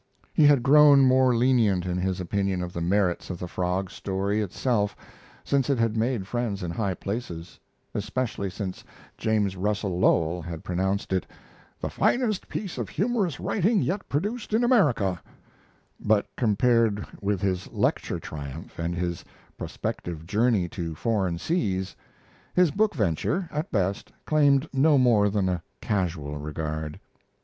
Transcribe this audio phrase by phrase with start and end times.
[0.33, 4.41] He had grown more lenient in his opinion of the merits of the Frog story
[4.41, 4.95] itself
[5.43, 7.59] since it had made friends in high places,
[7.93, 8.83] especially since
[9.15, 11.27] James Russell Lowell had pronounced it
[11.79, 15.21] "the finest piece of humorous writing yet produced in America";
[15.99, 19.23] but compared with his lecture triumph, and his
[19.55, 21.95] prospective journey to foreign seas,
[22.55, 26.99] his book venture, at best, claimed no more than a casual regard.